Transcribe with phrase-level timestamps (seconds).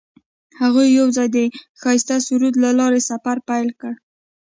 [0.61, 1.37] هغوی یوځای د
[1.81, 3.93] ښایسته سرود له لارې سفر پیل کړ.